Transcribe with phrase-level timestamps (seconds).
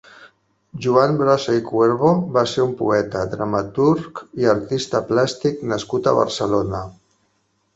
[0.83, 6.83] Joan Brossa i Cuervo va ser un poeta, dramaturg i artista plàstic nascut a Barcelona.